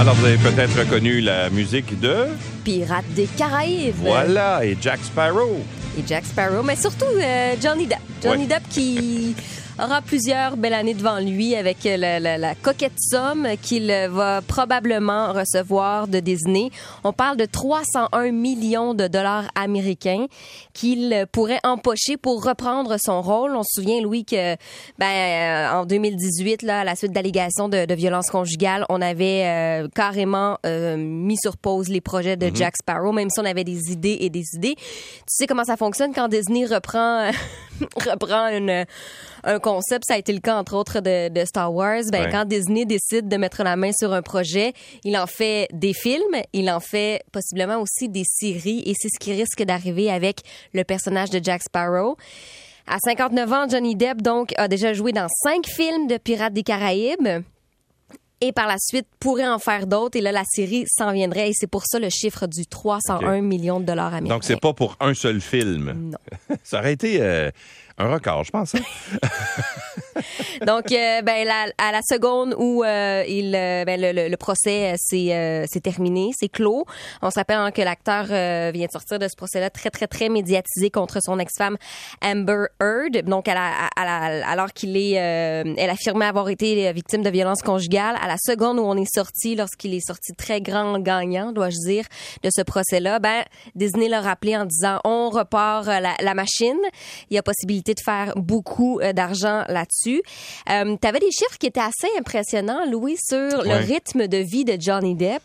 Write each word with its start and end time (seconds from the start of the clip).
Alors, 0.00 0.14
vous 0.14 0.24
avez 0.24 0.38
peut-être 0.38 0.78
reconnu 0.78 1.20
la 1.20 1.50
musique 1.50 2.00
de... 2.00 2.28
Pirates 2.64 3.04
des 3.14 3.26
Caraïbes. 3.26 3.96
Voilà, 3.96 4.64
et 4.64 4.74
Jack 4.80 4.98
Sparrow. 5.04 5.60
Et 5.98 6.02
Jack 6.06 6.24
Sparrow, 6.24 6.62
mais 6.62 6.74
surtout 6.74 7.04
euh, 7.04 7.54
Johnny 7.62 7.86
Depp. 7.86 7.98
Johnny 8.22 8.44
Ouais. 8.44 8.48
Depp 8.48 8.62
qui 8.70 9.36
aura 9.84 10.00
plusieurs 10.02 10.56
belles 10.56 10.74
années 10.74 10.94
devant 10.94 11.18
lui 11.18 11.54
avec 11.54 11.84
la, 11.84 12.18
la- 12.20 12.38
la 12.38 12.54
coquette 12.54 12.98
somme 12.98 13.46
qu'il 13.62 13.86
va 14.10 14.42
probablement 14.42 15.32
recevoir 15.32 16.08
de 16.08 16.20
Disney. 16.20 16.70
On 17.04 17.12
parle 17.12 17.36
de 17.36 17.44
301 17.44 18.30
millions 18.32 18.94
de 18.94 19.06
dollars 19.08 19.44
américains 19.54 20.26
qu'il 20.74 21.26
pourrait 21.32 21.60
empocher 21.64 22.16
pour 22.16 22.44
reprendre 22.44 22.96
son 23.00 23.22
rôle. 23.22 23.54
On 23.56 23.62
se 23.62 23.80
souvient, 23.80 24.00
Louis, 24.00 24.24
que 24.24 24.54
ben, 24.98 25.06
euh, 25.06 25.80
en 25.80 25.86
2018, 25.86 26.62
là, 26.62 26.80
à 26.80 26.84
la 26.84 26.96
suite 26.96 27.12
d'allégations 27.12 27.68
de, 27.68 27.84
de 27.86 27.94
violence 27.94 28.28
conjugale, 28.28 28.84
on 28.88 29.00
avait 29.00 29.44
euh, 29.44 29.88
carrément 29.94 30.58
euh, 30.66 30.96
mis 30.96 31.36
sur 31.36 31.56
pause 31.56 31.88
les 31.88 32.00
projets 32.00 32.36
de 32.36 32.50
Jack 32.54 32.74
Sparrow, 32.76 33.12
même 33.12 33.30
si 33.30 33.40
on 33.40 33.44
avait 33.44 33.64
des 33.64 33.90
idées 33.92 34.18
et 34.20 34.30
des 34.30 34.44
idées. 34.54 34.74
Tu 34.76 34.82
sais 35.28 35.46
comment 35.46 35.64
ça 35.64 35.76
fonctionne 35.76 36.12
quand 36.14 36.28
Disney 36.28 36.66
reprend, 36.66 37.30
reprend 38.10 38.48
une, 38.48 38.84
un 39.44 39.58
concept. 39.58 40.04
Ça 40.06 40.14
a 40.14 40.18
été 40.18 40.32
le 40.32 40.40
cas, 40.40 40.56
entre 40.56 40.74
autres, 40.74 41.00
de, 41.00 41.28
de 41.28 41.44
Star 41.44 41.72
Wars. 41.72 42.02
Ben, 42.12 42.20
Ouais. 42.20 42.28
Quand 42.30 42.44
Disney 42.44 42.84
décide 42.84 43.28
de 43.28 43.36
mettre 43.38 43.62
la 43.62 43.76
main 43.76 43.92
sur 43.92 44.12
un 44.12 44.20
projet, 44.22 44.74
il 45.04 45.16
en 45.16 45.26
fait 45.26 45.68
des 45.72 45.94
films, 45.94 46.36
il 46.52 46.70
en 46.70 46.80
fait 46.80 47.22
possiblement 47.32 47.78
aussi 47.78 48.08
des 48.08 48.24
séries, 48.24 48.82
et 48.84 48.92
c'est 48.94 49.08
ce 49.08 49.18
qui 49.18 49.32
risque 49.32 49.62
d'arriver 49.62 50.10
avec 50.10 50.40
le 50.74 50.84
personnage 50.84 51.30
de 51.30 51.40
Jack 51.42 51.62
Sparrow. 51.62 52.16
À 52.86 52.98
59 52.98 53.52
ans, 53.52 53.68
Johnny 53.68 53.94
Depp, 53.96 54.20
donc, 54.20 54.52
a 54.58 54.68
déjà 54.68 54.92
joué 54.92 55.12
dans 55.12 55.28
cinq 55.44 55.66
films 55.66 56.08
de 56.08 56.18
Pirates 56.18 56.52
des 56.52 56.62
Caraïbes. 56.62 57.42
Et 58.42 58.52
par 58.52 58.66
la 58.66 58.76
suite, 58.78 59.06
pourrait 59.18 59.46
en 59.46 59.58
faire 59.58 59.86
d'autres. 59.86 60.16
Et 60.16 60.22
là, 60.22 60.32
la 60.32 60.44
série 60.44 60.84
s'en 60.88 61.12
viendrait. 61.12 61.50
Et 61.50 61.52
c'est 61.52 61.66
pour 61.66 61.84
ça 61.86 61.98
le 61.98 62.08
chiffre 62.08 62.46
du 62.46 62.66
301 62.66 63.36
Ok. 63.38 63.42
millions 63.44 63.80
de 63.80 63.84
dollars 63.84 64.06
américains. 64.14 64.34
Donc, 64.34 64.44
c'est 64.44 64.58
pas 64.60 64.72
pour 64.72 64.96
un 65.00 65.12
seul 65.14 65.40
film. 65.42 66.10
Non. 66.12 66.18
Ça 66.64 66.78
aurait 66.78 66.94
été 66.94 67.20
euh, 67.20 67.50
un 67.98 68.08
record, 68.12 68.44
je 68.44 68.50
pense. 68.50 68.74
hein? 68.74 68.80
Donc, 70.66 70.92
euh, 70.92 71.22
ben, 71.22 71.46
la- 71.46 71.72
à 71.78 71.92
la 71.92 72.00
seconde 72.02 72.54
où 72.58 72.82
euh, 72.84 73.24
il, 73.28 73.54
euh, 73.54 73.84
ben, 73.84 74.00
le, 74.00 74.12
le- 74.12 74.28
le 74.28 74.36
procès 74.36 74.92
euh, 74.92 74.94
s'est 74.98 75.32
euh, 75.32 75.64
s'est 75.66 75.80
terminé, 75.80 76.30
c'est 76.38 76.48
clos. 76.48 76.84
On 77.22 77.30
se 77.30 77.38
rappelle 77.38 77.58
hein, 77.58 77.70
que 77.70 77.82
l'acteur 77.82 78.26
euh, 78.30 78.70
vient 78.72 78.86
de 78.86 78.92
sortir 78.92 79.18
de 79.18 79.28
ce 79.28 79.36
procès-là 79.36 79.70
très, 79.70 79.90
très, 79.90 80.06
très 80.06 80.28
médiatisé 80.28 80.90
contre 80.90 81.20
son 81.22 81.38
ex-femme 81.38 81.76
Amber 82.22 82.66
Heard. 82.80 83.24
Donc, 83.24 83.48
à 83.48 83.54
la- 83.54 83.88
à 83.96 84.04
la- 84.04 84.48
alors 84.48 84.72
qu'il 84.72 84.96
est, 84.96 85.18
euh, 85.20 85.74
elle 85.76 85.90
affirmait 85.90 86.26
avoir 86.26 86.48
été 86.48 86.92
victime 86.92 87.22
de 87.22 87.30
violences 87.30 87.62
conjugales. 87.62 88.16
À 88.22 88.28
la 88.28 88.36
seconde 88.38 88.78
où 88.78 88.82
on 88.84 88.96
est 88.96 89.12
sorti, 89.12 89.54
lorsqu'il 89.56 89.94
est 89.94 90.06
sorti 90.06 90.32
très 90.34 90.60
grand 90.60 90.98
gagnant, 90.98 91.52
dois-je 91.52 91.76
dire, 91.86 92.04
de 92.42 92.50
ce 92.54 92.62
procès-là, 92.62 93.18
ben, 93.18 93.42
Disney 93.74 94.08
l'a 94.08 94.20
rappelé 94.20 94.56
en 94.56 94.64
disant 94.64 94.98
on 95.04 95.30
repart 95.30 95.86
euh, 95.88 96.00
la, 96.00 96.14
la 96.20 96.34
machine. 96.34 96.78
Il 97.30 97.34
y 97.34 97.38
a 97.38 97.42
possibilité 97.42 97.94
de 97.94 98.00
faire 98.00 98.32
beaucoup 98.36 99.00
euh, 99.00 99.12
d'argent 99.12 99.64
là-dessus. 99.68 100.19
Euh, 100.70 100.96
tu 101.00 101.06
avais 101.08 101.18
des 101.20 101.30
chiffres 101.30 101.58
qui 101.58 101.66
étaient 101.66 101.80
assez 101.80 102.08
impressionnants, 102.18 102.84
Louis, 102.90 103.16
sur 103.18 103.36
Ouais. 103.38 103.68
le 103.80 103.84
rythme 103.84 104.26
de 104.28 104.38
vie 104.38 104.64
de 104.64 104.76
Johnny 104.80 105.14
Depp. 105.14 105.42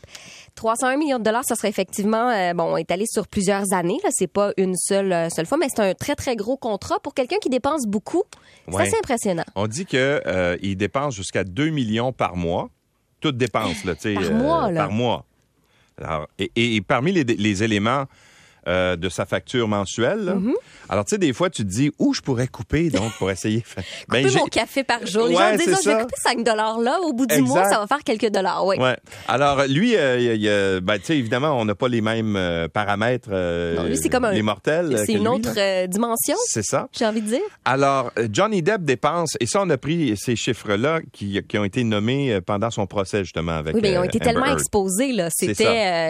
301 0.55 0.95
millions 0.97 1.19
de 1.19 1.23
dollars, 1.23 1.43
ça 1.45 1.55
serait 1.55 1.67
effectivement 1.69 2.29
euh, 2.29 2.53
bon 2.53 2.77
étalé 2.77 3.05
sur 3.07 3.27
plusieurs 3.27 3.73
années. 3.73 3.97
Là, 4.03 4.09
c'est 4.13 4.27
pas 4.31 4.51
une 4.57 4.75
seule 4.77 5.11
euh, 5.11 5.29
seule 5.29 5.45
fois, 5.45 5.57
mais 5.57 5.67
c'est 5.69 5.81
un 5.81 5.93
très 5.93 6.15
très 6.15 6.35
gros 6.37 6.55
contrat 6.55 6.99
pour 7.01 7.13
quelqu'un 7.13 7.37
qui 7.41 7.49
dépense 7.49 7.85
beaucoup. 7.85 8.23
C'est 8.69 8.73
Ouais. 8.75 8.81
assez 8.83 8.95
impressionnant. 8.97 9.43
On 9.55 9.67
dit 9.67 9.85
que 9.85 10.21
euh, 10.25 10.57
il 10.61 10.77
dépense 10.77 11.13
jusqu'à 11.15 11.43
2 11.43 11.69
millions 11.69 12.13
par 12.13 12.35
mois. 12.37 12.69
Toutes 13.19 13.37
dépenses, 13.37 13.83
là, 13.83 13.95
tu 13.95 14.01
sais. 14.01 14.13
Par 14.13 14.31
mois, 14.31 14.71
là. 14.71 14.81
Par 14.83 14.91
mois. 14.91 15.25
Alors, 16.01 16.27
et, 16.39 16.51
et- 16.55 16.75
et 16.75 16.81
parmi 16.81 17.11
les, 17.11 17.23
les 17.23 17.63
éléments 17.63 18.05
euh, 18.67 18.95
de 18.95 19.09
sa 19.09 19.25
facture 19.25 19.67
mensuelle, 19.67 20.33
Mm-hmm. 20.35 20.53
alors, 20.89 21.05
tu 21.05 21.11
sais, 21.11 21.17
des 21.17 21.33
fois, 21.33 21.49
tu 21.49 21.63
te 21.63 21.67
dis 21.69 21.91
où 21.99 22.13
je 22.13 22.21
pourrais 22.21 22.47
couper, 22.47 22.89
donc, 22.89 23.11
pour 23.17 23.29
essayer. 23.31 23.63
Ben, 24.09 24.19
Couper 24.23 24.29
j'ai- 24.29 24.39
mon 24.39 24.45
café 24.45 24.83
par 24.83 25.05
jour. 25.05 25.27
Les 25.27 25.35
Ouais, 25.35 25.51
gens 25.51 25.57
disent, 25.57 25.79
je 25.83 25.89
vais 25.89 26.01
couper 26.01 26.15
5 26.21 26.43
dollars 26.43 26.79
là. 26.79 26.99
Au 27.01 27.13
bout 27.13 27.25
du 27.25 27.33
Exact. 27.35 27.47
mois, 27.47 27.63
ça 27.69 27.79
va 27.79 27.87
faire 27.87 28.03
quelques 28.03 28.29
dollars. 28.31 28.65
Oui. 28.65 28.77
Ouais. 28.77 28.95
Alors, 29.27 29.63
lui, 29.67 29.93
euh, 29.95 30.79
ben, 30.81 30.97
tu 30.99 31.05
sais, 31.05 31.17
évidemment, 31.17 31.57
on 31.59 31.65
n'a 31.65 31.75
pas 31.75 31.87
les 31.87 32.01
mêmes 32.01 32.35
euh, 32.35 32.67
paramètres, 32.67 33.29
Non, 33.29 33.83
lui, 33.83 33.97
c'est 33.97 34.09
comme 34.09 34.25
un- 34.25 34.31
les 34.31 34.41
mortels. 34.41 34.97
C'est 35.05 35.13
une 35.13 35.21
lui, 35.21 35.27
autre 35.27 35.85
dimension, 35.87 36.35
C'est 36.45 36.63
ça. 36.63 36.87
j'ai 36.97 37.05
envie 37.05 37.21
de 37.21 37.27
dire. 37.27 37.41
Alors, 37.65 38.11
Johnny 38.31 38.61
Depp 38.61 38.83
dépense, 38.83 39.35
et 39.39 39.45
ça, 39.45 39.61
on 39.61 39.69
a 39.69 39.77
pris 39.77 40.15
ces 40.17 40.35
chiffres-là 40.35 40.99
qui, 41.11 41.41
qui 41.47 41.57
ont 41.57 41.63
été 41.63 41.83
nommés 41.83 42.39
pendant 42.45 42.69
son 42.71 42.85
procès, 42.87 43.23
justement, 43.23 43.53
avec 43.53 43.75
Oui, 43.75 43.81
mais 43.81 43.91
ils 43.93 43.97
ont 43.97 44.03
été 44.03 44.17
Amber 44.19 44.25
tellement 44.33 44.53
exposés, 44.53 45.11
là. 45.13 45.29
C'était 45.31 45.65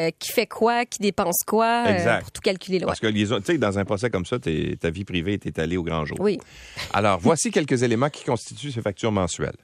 euh, 0.08 0.10
qui 0.20 0.32
fait 0.32 0.48
quoi, 0.48 0.86
qui 0.86 1.00
dépense 1.00 1.40
quoi, 1.46 1.84
euh, 1.88 1.94
Exact. 1.94 2.22
pour 2.22 2.32
tout 2.32 2.42
Parce 2.86 3.00
que, 3.00 3.08
tu 3.08 3.26
sais, 3.46 3.58
dans 3.58 3.80
un 3.80 3.86
procès 3.86 4.10
comme 4.10 4.26
ça, 4.26 4.38
ta 4.40 4.90
vie 4.90 5.06
privée 5.06 5.34
est 5.34 5.46
étalée 5.46 5.78
au 5.78 5.84
grand 5.84 6.06
jour. 6.06 6.18
Oui. 6.20 6.40
Alors, 6.94 7.20
voici 7.20 7.52
quelques 7.52 7.84
éléments 7.84 8.10
qui 8.10 8.24
constituent 8.24 8.72
ces 8.72 8.82
factures 8.82 9.12
mensuelles. 9.12 9.58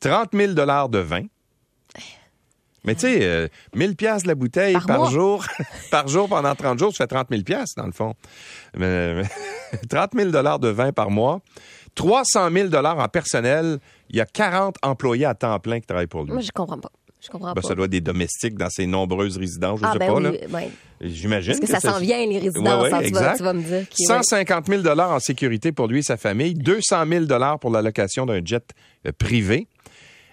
30 0.00 0.30
000 0.32 0.52
de 0.54 0.98
vin. 0.98 1.22
Mais 2.84 2.94
tu 2.94 3.00
sais, 3.02 3.18
euh, 3.22 3.48
1000 3.74 3.94
pièces 3.94 4.24
la 4.24 4.34
bouteille 4.34 4.76
Par 4.86 5.10
jour, 5.10 5.44
par 5.90 6.08
jour 6.08 6.28
pendant 6.28 6.54
30 6.54 6.78
jours, 6.78 6.92
ça 6.92 7.04
fait 7.04 7.08
30 7.08 7.28
000 7.30 7.42
pièces 7.42 7.74
dans 7.76 7.84
le 7.86 7.92
fond. 7.92 8.14
Mais, 8.76 9.14
mais 9.14 9.28
30 9.88 10.12
000 10.14 10.30
de 10.30 10.68
vin 10.68 10.92
par 10.92 11.10
mois, 11.10 11.40
300 11.94 12.50
000 12.50 12.74
en 12.74 13.08
personnel. 13.08 13.78
Il 14.08 14.16
y 14.16 14.20
a 14.20 14.26
40 14.26 14.76
employés 14.82 15.26
à 15.26 15.34
temps 15.34 15.58
plein 15.58 15.80
qui 15.80 15.86
travaillent 15.86 16.06
pour 16.06 16.24
lui. 16.24 16.32
Moi, 16.32 16.40
je 16.40 16.50
comprends 16.52 16.78
pas. 16.78 16.90
Je 17.20 17.28
comprends 17.28 17.52
Ben, 17.52 17.60
pas. 17.60 17.68
ça 17.68 17.74
doit 17.74 17.84
être 17.84 17.90
des 17.90 18.00
domestiques 18.00 18.56
dans 18.56 18.70
ses 18.70 18.86
nombreuses 18.86 19.36
résidences, 19.36 19.80
je 19.80 19.84
ah, 19.84 19.92
sais 19.92 19.98
ben 19.98 20.08
pas. 20.08 20.14
oui, 20.14 20.22
là. 20.22 20.30
ouais. 20.48 20.70
J'imagine. 21.00 21.52
Parce 21.52 21.60
que 21.60 21.66
ça 21.66 21.80
c'est- 21.80 21.88
s'en 21.88 21.98
vient, 21.98 22.24
les 22.26 22.38
résidences, 22.38 22.82
Ouais, 22.84 22.92
ouais, 22.92 23.06
tu, 23.06 23.12
vas, 23.12 23.20
exact. 23.20 23.36
tu 23.38 23.42
vas 23.42 23.52
me 23.54 23.62
dire. 23.62 23.88
qui- 23.88 24.04
150 24.04 24.66
000 24.66 24.86
en 24.86 25.18
sécurité 25.18 25.72
pour 25.72 25.86
lui 25.88 26.00
et 26.00 26.02
sa 26.02 26.16
famille, 26.16 26.54
200 26.54 27.04
000 27.08 27.24
pour 27.60 27.70
la 27.70 27.80
location 27.82 28.26
d'un 28.26 28.40
jet 28.44 28.64
euh, 29.06 29.12
privé. 29.18 29.66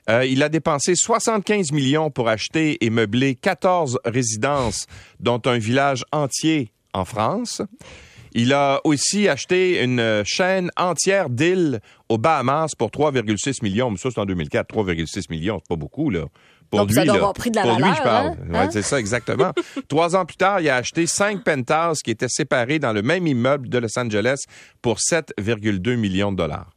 Euh, 0.09 0.25
il 0.25 0.41
a 0.43 0.49
dépensé 0.49 0.93
75 0.95 1.71
millions 1.71 2.09
pour 2.11 2.29
acheter 2.29 2.83
et 2.85 2.89
meubler 2.89 3.35
14 3.35 3.99
résidences, 4.05 4.87
dont 5.19 5.41
un 5.45 5.57
village 5.57 6.03
entier 6.11 6.71
en 6.93 7.03
France. 7.05 7.61
Il 8.33 8.53
a 8.53 8.81
aussi 8.83 9.27
acheté 9.27 9.81
une 9.83 9.99
euh, 9.99 10.23
chaîne 10.25 10.69
entière 10.77 11.29
d'îles 11.29 11.79
aux 12.09 12.17
Bahamas 12.17 12.75
pour 12.77 12.89
3,6 12.91 13.63
millions. 13.63 13.89
Mais 13.89 13.97
ça, 13.97 14.09
c'est 14.11 14.19
en 14.19 14.25
2004. 14.25 14.67
3,6 14.67 15.29
millions, 15.29 15.59
c'est 15.63 15.69
pas 15.69 15.75
beaucoup, 15.75 16.09
là. 16.09 16.25
Pour 16.69 16.79
Donc, 16.81 16.91
ça 16.91 17.03
doit 17.05 17.13
là. 17.13 17.19
avoir 17.19 17.33
pris 17.33 17.49
de 17.51 17.55
la 17.55 17.61
Pour 17.61 17.75
lui, 17.75 17.81
valeur, 17.81 17.95
je 17.97 18.01
parle. 18.03 18.27
hein? 18.27 18.35
Ouais, 18.49 18.57
Hein? 18.59 18.69
c'est 18.71 18.81
ça, 18.81 18.99
exactement. 18.99 19.51
Trois 19.87 20.15
ans 20.15 20.25
plus 20.25 20.37
tard, 20.37 20.59
il 20.59 20.69
a 20.69 20.75
acheté 20.75 21.07
cinq 21.07 21.43
penthouses 21.43 22.01
qui 22.01 22.11
étaient 22.11 22.27
séparés 22.29 22.79
dans 22.79 22.91
le 22.93 23.01
même 23.01 23.25
immeuble 23.25 23.69
de 23.69 23.77
Los 23.77 23.97
Angeles 23.97 24.43
pour 24.81 24.97
7,2 24.97 25.95
millions 25.95 26.31
de 26.31 26.37
dollars. 26.37 26.69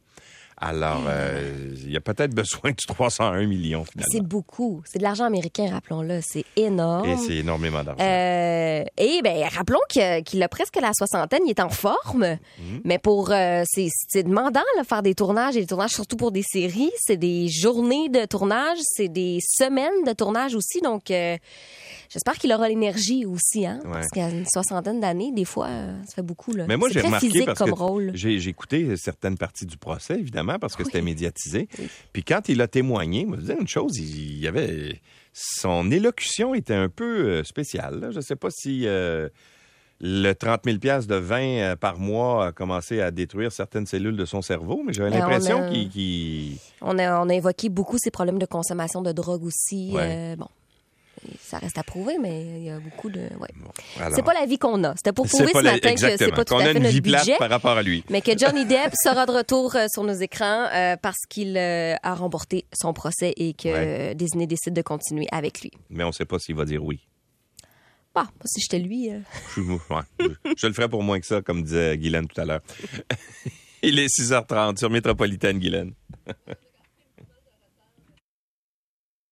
Alors, 0.63 1.03
euh, 1.07 1.73
il 1.83 1.91
y 1.91 1.97
a 1.97 2.01
peut-être 2.01 2.35
besoin 2.35 2.69
de 2.71 2.75
301 2.87 3.47
millions, 3.47 3.83
C'est 3.85 4.03
finalement. 4.03 4.27
beaucoup. 4.29 4.83
C'est 4.85 4.99
de 4.99 5.03
l'argent 5.03 5.25
américain, 5.25 5.69
rappelons-le. 5.71 6.19
C'est 6.21 6.45
énorme. 6.55 7.09
Et 7.09 7.17
c'est 7.17 7.37
énormément 7.37 7.83
d'argent. 7.83 8.03
Euh, 8.03 8.83
et 8.97 9.21
ben 9.23 9.43
rappelons 9.51 9.79
que- 9.89 10.21
qu'il 10.21 10.41
a 10.43 10.47
presque 10.47 10.75
la 10.79 10.91
soixantaine, 10.93 11.41
il 11.47 11.49
est 11.49 11.59
en 11.59 11.69
forme, 11.69 12.37
Mhm. 12.59 12.81
mais 12.85 12.99
pour 12.99 13.31
euh, 13.31 13.63
c'est 13.67 13.87
c'est 14.07 14.21
demandant 14.23 14.61
là, 14.77 14.83
faire 14.83 15.01
des 15.01 15.15
tournages 15.15 15.57
et 15.57 15.61
des 15.61 15.65
tournages 15.67 15.91
surtout 15.91 16.15
pour 16.15 16.31
des 16.31 16.43
séries, 16.43 16.91
c'est 16.99 17.17
des 17.17 17.47
journées 17.49 18.09
de 18.09 18.25
tournage, 18.25 18.77
c'est 18.83 19.09
des 19.09 19.39
semaines 19.41 20.03
de 20.05 20.13
tournage 20.13 20.53
aussi, 20.53 20.79
donc 20.81 21.11
j'espère 22.09 22.35
qu'il 22.37 22.51
aura 22.53 22.69
l'énergie 22.69 23.25
aussi, 23.25 23.65
hein, 23.65 23.79
Ouais. 23.85 23.91
parce 23.93 24.09
qu'à 24.09 24.29
une 24.29 24.45
soixantaine 24.45 24.99
d'années, 24.99 25.31
des 25.31 25.45
fois, 25.45 25.67
ça 26.07 26.15
fait 26.15 26.21
beaucoup 26.21 26.53
là. 26.53 26.65
Mais 26.67 26.77
moi, 26.77 26.89
C'est 26.89 26.99
j'ai 26.99 27.05
remarqué 27.05 27.27
physique 27.29 27.45
parce 27.45 27.57
comme 27.59 27.71
que 27.73 28.11
j'ai 28.15 28.47
écouté 28.47 28.95
certaines 28.97 29.37
parties 29.37 29.65
du 29.65 29.77
procès, 29.77 30.19
évidemment, 30.19 30.50
parce 30.59 30.75
que 30.75 30.83
c'était 30.83 31.01
médiatisé. 31.01 31.67
Puis 32.13 32.23
quand 32.23 32.49
il 32.49 32.61
a 32.61 32.67
témoigné, 32.67 33.25
veux 33.25 33.37
dire 33.37 33.57
une 33.59 33.67
chose, 33.67 33.97
il 33.97 34.39
y 34.39 34.47
avait 34.47 35.01
son 35.33 35.89
élocution 35.91 36.53
était 36.53 36.73
un 36.73 36.89
peu 36.89 37.25
euh, 37.25 37.43
spéciale. 37.43 37.99
là. 37.99 38.11
Je 38.11 38.17
ne 38.17 38.21
sais 38.21 38.35
pas 38.35 38.49
si 38.51 38.85
euh, 38.85 39.29
le 40.01 40.33
30 40.33 40.61
000 40.65 40.77
pièces 40.79 41.05
de 41.05 41.15
vin 41.15 41.43
euh, 41.43 41.75
par 41.75 41.99
mois 41.99 42.47
a 42.47 42.51
commencé 42.51 43.01
à 43.01 43.11
détruire 43.11 43.51
certaines 43.51 43.85
cellules 43.85 44.17
de 44.17 44.25
son 44.25 44.41
cerveau, 44.41 44.81
mais 44.85 44.93
j'avais 44.93 45.11
Ben, 45.11 45.17
on 45.17 45.29
l'impression 45.29 45.69
qu'il 45.69 46.57
On 46.81 46.97
a 46.97 47.23
on 47.23 47.29
a 47.29 47.33
évoqué 47.35 47.69
beaucoup 47.69 47.97
ces 47.99 48.09
problèmes 48.09 48.39
de 48.39 48.47
consommation 48.47 49.01
de 49.01 49.11
drogue 49.11 49.43
aussi. 49.43 49.91
Ouais. 49.93 50.33
euh, 50.33 50.35
bon. 50.37 50.47
Ça 51.39 51.57
reste 51.59 51.77
à 51.77 51.83
prouver, 51.83 52.17
mais 52.19 52.41
il 52.57 52.63
y 52.63 52.69
a 52.69 52.79
beaucoup 52.79 53.09
de. 53.09 53.21
Ouais. 53.39 53.49
C'est 54.15 54.23
pas 54.23 54.33
la 54.33 54.45
vie 54.45 54.57
qu'on 54.57 54.83
a. 54.83 54.95
C'était 54.95 55.13
pour 55.13 55.27
prouver 55.27 55.51
ce 55.53 55.59
la- 55.59 55.73
matin 55.73 55.93
que 55.93 55.99
c'est 55.99 56.31
pas 56.31 56.43
tout 56.45 56.53
qu'on 56.55 56.59
à 56.61 56.63
a 56.63 56.65
fait 56.71 56.77
une 56.77 56.83
notre 56.83 56.93
vie 56.95 57.01
plate 57.01 57.25
budget. 57.25 57.37
par 57.37 57.49
rapport 57.49 57.77
à 57.77 57.83
lui. 57.83 58.03
Mais 58.09 58.21
que 58.21 58.37
Johnny 58.37 58.65
Depp 58.67 58.93
sera 59.03 59.25
de 59.25 59.31
retour 59.31 59.75
euh, 59.75 59.85
sur 59.93 60.03
nos 60.03 60.13
écrans 60.13 60.67
euh, 60.73 60.95
parce 61.01 61.19
qu'il 61.29 61.55
euh, 61.57 61.95
a 62.01 62.15
remporté 62.15 62.65
son 62.73 62.93
procès 62.93 63.33
et 63.37 63.53
que 63.53 63.69
Ouais. 63.69 64.15
Disney 64.15 64.47
décide 64.47 64.73
de 64.73 64.81
continuer 64.81 65.27
avec 65.31 65.61
lui. 65.61 65.71
Mais 65.89 66.03
on 66.03 66.07
ne 66.07 66.11
sait 66.13 66.25
pas 66.25 66.39
s'il 66.39 66.55
va 66.55 66.65
dire 66.65 66.83
oui. 66.83 66.99
Bah, 68.13 68.27
si 68.45 68.59
j'étais 68.61 68.79
lui. 68.79 69.09
euh, 69.11 69.19
Je, 69.55 69.61
ouais, 69.93 70.01
je- 70.19 70.53
je 70.57 70.67
le 70.67 70.73
ferais 70.73 70.89
pour 70.89 71.01
moins 71.03 71.19
que 71.19 71.25
ça, 71.25 71.41
comme 71.41 71.63
disait 71.63 71.97
Guylaine 71.97 72.27
tout 72.27 72.41
à 72.41 72.45
l'heure. 72.45 72.61
Il 73.83 73.97
est 73.99 74.07
6h30 74.07 74.77
sur 74.77 74.89
Métropolitaine, 74.89 75.59
Guylaine. 75.59 75.93